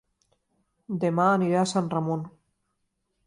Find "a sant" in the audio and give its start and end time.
1.63-1.91